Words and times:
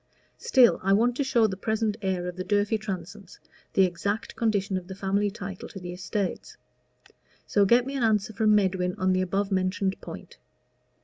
Still 0.39 0.79
I 0.81 0.93
want 0.93 1.15
to 1.17 1.23
show 1.23 1.45
the 1.45 1.55
present 1.55 1.95
heir 2.01 2.25
of 2.27 2.35
the 2.35 2.43
Durfey 2.43 2.79
Transomes 2.79 3.37
the 3.73 3.83
exact 3.83 4.35
condition 4.35 4.75
of 4.75 4.87
the 4.87 4.95
family 4.95 5.29
title 5.29 5.69
to 5.69 5.79
the 5.79 5.93
estates. 5.93 6.57
So 7.45 7.65
get 7.65 7.85
me 7.85 7.95
an 7.95 8.01
answer 8.03 8.33
from 8.33 8.55
Medwin 8.55 8.95
on 8.97 9.13
the 9.13 9.21
above 9.21 9.51
mentioned 9.51 10.01
point. 10.01 10.39